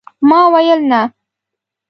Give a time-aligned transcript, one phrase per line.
[0.29, 1.01] ما ويل، نه!